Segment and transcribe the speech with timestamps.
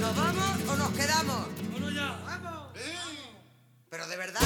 [0.00, 1.46] ¿Nos vamos o nos quedamos?
[1.62, 2.18] ¡Vámonos ya!
[2.24, 2.68] ¡Vamos!
[3.90, 4.40] Pero de verdad.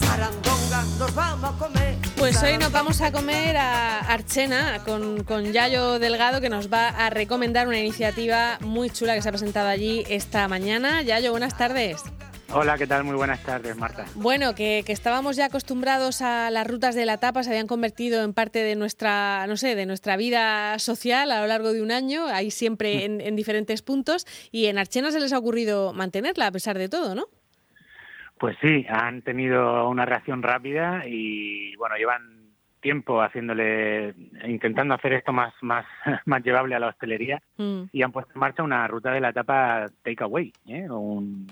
[0.00, 1.98] Sarandonga, nos vamos a comer.
[2.16, 6.88] Pues hoy nos vamos a comer a Archena con, con Yayo Delgado que nos va
[6.88, 11.02] a recomendar una iniciativa muy chula que se ha presentado allí esta mañana.
[11.02, 12.02] Yayo, buenas tardes.
[12.54, 13.04] Hola, ¿qué tal?
[13.04, 14.04] Muy buenas tardes, Marta.
[14.14, 18.22] Bueno, que, que, estábamos ya acostumbrados a las rutas de la tapa, se habían convertido
[18.22, 21.90] en parte de nuestra, no sé, de nuestra vida social a lo largo de un
[21.90, 26.48] año, ahí siempre en, en diferentes puntos, y en Archena se les ha ocurrido mantenerla
[26.48, 27.24] a pesar de todo, ¿no?
[28.38, 32.42] Pues sí, han tenido una reacción rápida y bueno, llevan
[32.82, 34.14] tiempo haciéndole,
[34.46, 35.86] intentando hacer esto más, más,
[36.26, 37.84] más llevable a la hostelería mm.
[37.92, 40.90] y han puesto en marcha una ruta de la etapa takeaway, ¿eh?
[40.90, 41.46] un,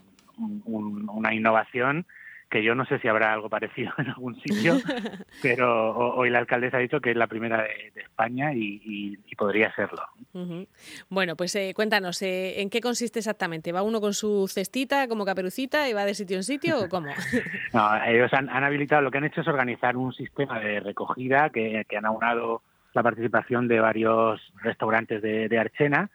[0.81, 2.07] un, una innovación
[2.51, 4.75] que yo no sé si habrá algo parecido en algún sitio,
[5.43, 9.19] pero hoy la alcaldesa ha dicho que es la primera de, de España y, y,
[9.25, 10.03] y, podría serlo.
[10.33, 10.69] Uh -huh.
[11.09, 13.73] Bueno, pues eh, cuéntanos, eh, ¿en qué consiste exactamente?
[13.73, 17.09] ¿Va uno con su cestita como caperucita y va de sitio en sitio o cómo?
[17.73, 21.51] no, ellos han, han, habilitado, lo que han hecho es organizar un sistema de recogida
[21.51, 22.63] que, que han aunado
[22.93, 26.11] la participación de varios restaurantes de, de Archena,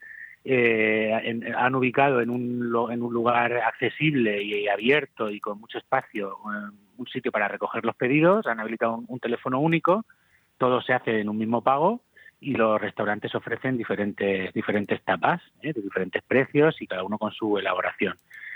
[0.48, 1.12] eh,
[1.58, 6.38] han ubicado en un, en un lugar accesible y abierto y con mucho espacio
[6.98, 10.06] un sitio para recoger los pedidos, han habilitado un, teléfono único,
[10.60, 12.02] todo se hace en un mismo pago
[12.40, 15.74] y los restaurantes ofrecen diferentes diferentes tapas ¿eh?
[15.74, 18.16] de diferentes precios y cada uno con su elaboración.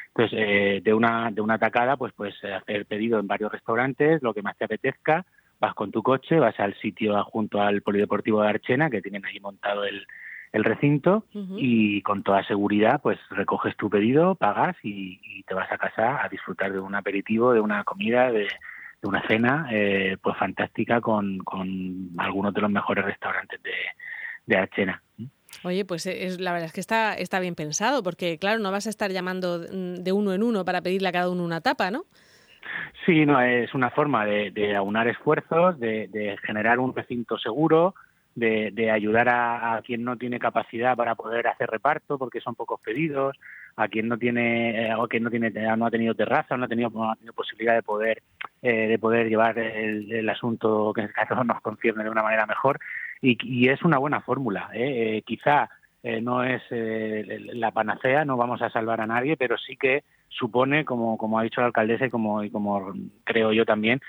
[0.10, 4.36] Entonces, eh, de una de una tacada, pues puedes hacer pedido en varios restaurantes, lo
[4.36, 5.26] que más te apetezca,
[5.60, 9.40] vas con tu coche, vas al sitio junto al Polideportivo de Archena, que tienen ahí
[9.40, 10.06] montado el,
[10.52, 11.58] el recinto uh -huh.
[11.60, 16.24] y con toda seguridad pues recoges tu pedido, pagas y, y, te vas a casa
[16.24, 18.48] a disfrutar de un aperitivo, de una comida, de,
[19.02, 23.72] de una cena eh, pues fantástica con, con, algunos de los mejores restaurantes de,
[24.46, 25.02] de Archena.
[25.64, 28.88] Oye, pues es, la verdad es que está, está bien pensado, porque claro, no vas
[28.88, 32.04] a estar llamando de uno en uno para pedirle a cada uno una tapa, ¿no?
[33.06, 37.96] Sí, no, es una forma de, de aunar esfuerzos, de, de generar un recinto seguro,
[38.40, 42.56] de, de ayudar a, a, quien no tiene capacidad para poder hacer reparto porque son
[42.56, 43.38] pocos pedidos,
[43.76, 46.68] a quien no tiene eh, o quien no tiene no ha tenido terraza, no ha
[46.68, 48.24] tenido, no ha tenido posibilidad de poder
[48.62, 52.46] eh, de poder llevar el, el, asunto que a todos nos concierne de una manera
[52.46, 52.80] mejor
[53.22, 54.70] y, es una buena fórmula.
[54.74, 55.18] ¿eh?
[55.18, 55.70] Eh, quizá
[56.04, 60.86] eh, no es la panacea, no vamos a salvar a nadie, pero sí que supone,
[60.86, 64.00] como como ha dicho la alcaldesa y como y como creo yo también,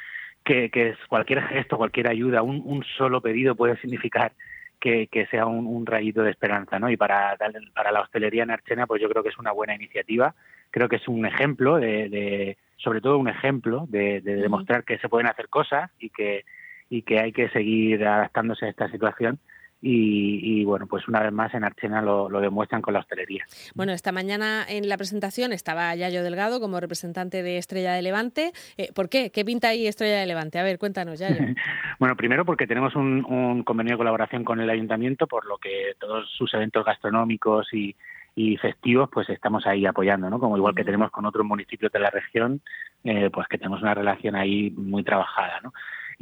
[0.45, 4.33] que, que cualquier gesto, cualquier ayuda, un, un solo pedido puede significar
[4.81, 6.91] que, que sea un, un, rayito de esperanza, ¿no?
[6.91, 7.37] Y para,
[7.75, 10.35] para la hostelería en Archena, pues yo creo que es una buena iniciativa.
[10.71, 14.99] Creo que es un ejemplo de, de sobre todo un ejemplo de, de demostrar que
[14.99, 16.45] se pueden hacer cosas y que
[16.93, 19.39] y que hay que seguir adaptándose a esta situación
[19.83, 23.45] y, y, bueno, pues una vez más en Archena lo, lo, demuestran con la hostelería.
[23.75, 28.53] Bueno, esta mañana en la presentación estaba Yayo Delgado como representante de Estrella de Levante.
[28.77, 29.31] Eh, ¿Por qué?
[29.31, 30.59] ¿Qué pinta ahí Estrella de Levante?
[30.59, 31.41] A ver, cuéntanos, Yayo.
[31.99, 35.95] bueno, primero porque tenemos un, un, convenio de colaboración con el ayuntamiento, por lo que
[35.99, 37.97] todos sus eventos gastronómicos y,
[38.35, 40.39] y festivos, pues estamos ahí apoyando, ¿no?
[40.39, 42.61] Como igual que tenemos con otros municipios de la región,
[43.05, 45.73] eh, pues que tenemos una relación ahí muy trabajada, ¿no?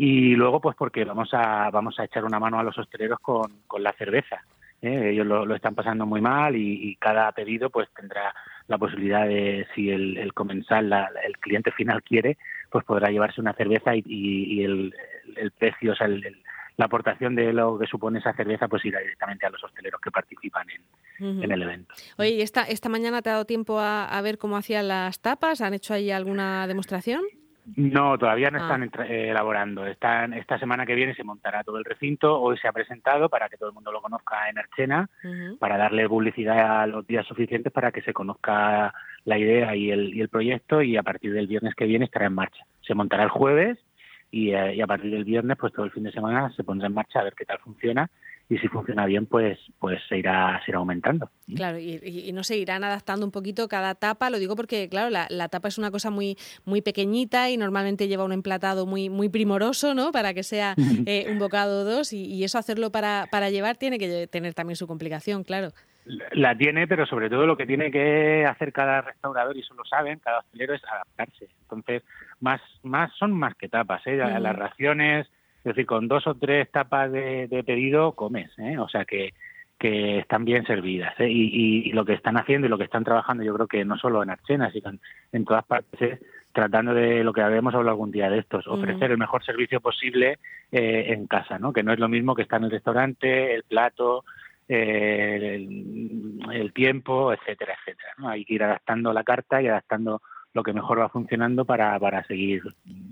[0.01, 3.63] Y luego pues porque vamos a vamos a echar una mano a los hosteleros con,
[3.67, 4.41] con la cerveza
[4.81, 5.11] ¿eh?
[5.11, 8.33] ellos lo, lo, están pasando muy mal y, y, cada pedido pues tendrá
[8.69, 12.39] la posibilidad de si el, el comensal la, el cliente final quiere
[12.71, 14.95] pues podrá llevarse una cerveza y, y, y el,
[15.37, 16.43] el, precio o sea el,
[16.77, 20.13] la aportación de lo que supone esa cerveza pues irá directamente a los hosteleros que
[20.13, 20.83] participan en,
[21.27, 21.45] uh -huh.
[21.45, 21.93] en el evento.
[22.19, 25.21] Oye, ¿y esta, esta mañana te ha dado tiempo a, a ver cómo hacían las
[25.21, 25.61] tapas?
[25.61, 27.23] ¿Han hecho ahí alguna demostración?
[27.77, 29.07] No, todavía no están ah.
[29.07, 29.87] eh, elaborando.
[29.87, 32.41] Están, esta semana que viene se montará todo el recinto.
[32.41, 35.59] Hoy se ha presentado para que todo el mundo lo conozca en Archena, uh -huh.
[35.59, 38.93] para darle publicidad a los días suficientes para que se conozca
[39.25, 42.27] la idea y el, y el proyecto y a partir del viernes que viene estará
[42.27, 42.65] en marcha.
[42.81, 43.79] Se montará el jueves
[44.31, 46.87] y, eh, y a partir del viernes, pues todo el fin de semana se pondrá
[46.87, 48.11] en marcha a ver qué tal funciona
[48.51, 51.31] y si funciona bien, pues, pues se, irá, se irá aumentando.
[51.55, 55.11] Claro, y, y, no se irán adaptando un poquito cada tapa, lo digo porque, claro,
[55.11, 59.11] la, la, tapa es una cosa muy, muy pequeñita y normalmente lleva un emplatado muy,
[59.11, 60.13] muy primoroso, ¿no?
[60.13, 60.75] Para que sea
[61.07, 64.55] eh, un bocado o dos, y, y, eso hacerlo para, para llevar tiene que tener
[64.55, 65.69] también su complicación, claro.
[66.33, 69.85] La tiene, pero sobre todo lo que tiene que hacer cada restaurador, y eso lo
[69.85, 71.49] saben, cada hostelero, es adaptarse.
[71.65, 72.03] Entonces,
[72.41, 74.17] más, más son más que tapas, ¿eh?
[74.17, 74.41] Mm.
[74.41, 75.27] Las raciones
[75.59, 78.79] es decir, con dos o tres tapas de, de pedido comes, ¿eh?
[78.79, 79.35] o sea que,
[79.79, 81.15] que están bien servidas.
[81.19, 81.29] ¿eh?
[81.29, 83.85] Y, y, y, lo que están haciendo y lo que están trabajando, yo creo que
[83.85, 85.01] no solo en Archena, sino en,
[85.33, 86.21] en todas partes, es
[86.53, 89.13] tratando de lo que habíamos hablado algún día de estos, ofrecer uh -huh.
[89.13, 90.39] el mejor servicio posible
[90.73, 91.73] eh, en casa, ¿no?
[91.73, 94.25] que no es lo mismo que estar en el restaurante, el plato,
[94.69, 95.67] eh,
[96.53, 98.13] el tiempo, etcétera, etcétera.
[98.19, 98.29] ¿no?
[98.29, 100.21] Hay que ir adaptando la carta y adaptando
[100.55, 102.63] lo que mejor va funcionando para, para seguir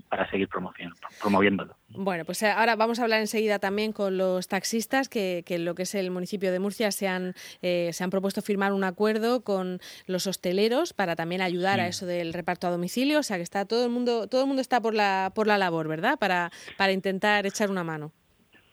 [0.09, 1.73] para seguir promoviéndolo.
[1.99, 5.65] Bueno, pues eh, ahora vamos a hablar enseguida también con los taxistas que, que en
[5.65, 7.33] lo que es el municipio de Murcia se han,
[7.63, 12.05] eh, se han propuesto firmar un acuerdo con los hosteleros para también ayudar a eso
[12.05, 13.17] del reparto a domicilio.
[13.17, 15.57] O sea que está todo el mundo, todo el mundo está por la, por la
[15.57, 16.19] labor, ¿verdad?
[16.19, 18.11] Para, para intentar echar una mano.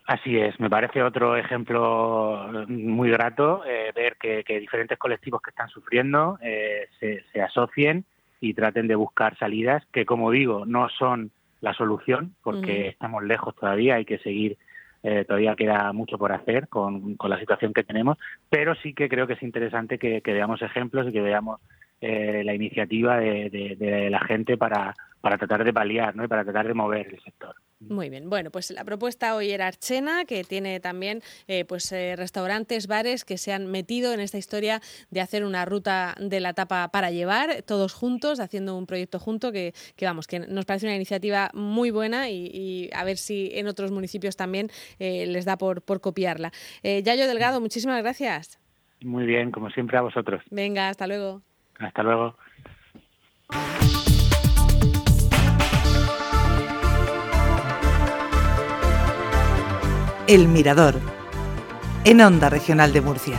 [0.06, 5.48] Así es, me parece otro ejemplo muy grato eh, ver que, que, diferentes colectivos que
[5.48, 8.04] están sufriendo eh, se, se asocien
[8.38, 11.30] y traten de buscar salidas que, como digo, no son
[11.64, 14.58] la solución porque estamos lejos todavía, hay que seguir,
[15.02, 18.18] eh, todavía queda mucho por hacer con, con, la situación que tenemos,
[18.50, 21.60] pero sí que creo que es interesante que, que veamos ejemplos y que veamos
[22.00, 26.24] eh, la iniciativa de, de, de la gente para, para tratar de paliar ¿no?
[26.24, 27.54] y para tratar de mover el sector.
[27.88, 32.14] Muy bien, bueno, pues la propuesta hoy era Archena, que tiene también eh, pues eh,
[32.16, 36.54] restaurantes, bares que se han metido en esta historia de hacer una ruta de la
[36.54, 40.86] tapa para llevar, todos juntos, haciendo un proyecto junto que, que vamos, que nos parece
[40.86, 45.44] una iniciativa muy buena y, y a ver si en otros municipios también eh, les
[45.44, 46.52] da por, por copiarla.
[46.82, 48.58] Eh, Yayo Delgado, muchísimas gracias.
[49.02, 50.42] Muy bien, como siempre a vosotros.
[50.50, 51.42] Venga, hasta luego.
[51.78, 52.36] Hasta luego.
[60.26, 60.94] El Mirador,
[62.04, 63.36] en Onda Regional de Murcia.